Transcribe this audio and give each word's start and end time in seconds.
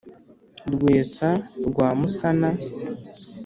rwesa 0.73 1.29
rwa 1.67 1.87
musana 1.99 2.49